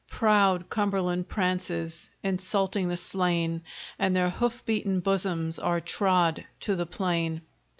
[0.09, 3.61] Proud Cumberland prances, insulting the slain,
[3.99, 7.41] And their hoof beaten bosoms are trod to the plain.